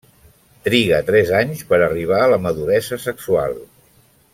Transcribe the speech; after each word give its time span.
Triga 0.67 1.01
tres 1.09 1.33
anys 1.41 1.61
per 1.73 1.81
arribar 1.89 2.23
a 2.25 2.33
la 2.35 2.43
maduresa 2.49 3.03
sexual. 3.09 3.59